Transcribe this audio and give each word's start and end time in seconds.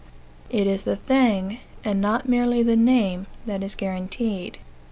It 0.49 0.65
is 0.65 0.81
the 0.83 0.95
thing, 0.95 1.59
and 1.83 2.01
not 2.01 2.27
merely 2.27 2.63
the 2.63 2.75
name, 2.75 3.27
that 3.45 3.61
is 3.61 3.75
guarantied. 3.75 4.57